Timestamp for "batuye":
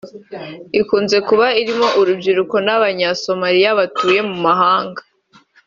3.79-4.19